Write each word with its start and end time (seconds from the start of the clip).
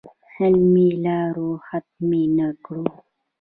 علمي 0.39 0.87
لارو 1.05 1.49
ختمې 1.67 2.23
نه 2.37 2.47
کړو. 2.65 2.85